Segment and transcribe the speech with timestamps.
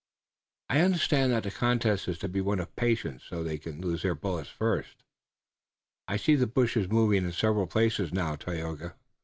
[0.67, 3.23] "I understand that the contest is to be one of patience.
[3.23, 5.03] So they can loose their bullets first.
[6.07, 8.95] I see the bushes moving in several places now, Tayoga."